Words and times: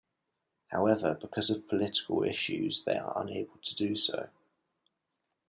However, 0.71 1.13
because 1.21 1.51
of 1.51 1.67
political 1.67 2.23
issues, 2.23 2.85
they 2.85 2.95
are 2.97 3.21
unable 3.21 3.59
to 3.61 3.75
do 3.75 3.95
so. 3.95 4.29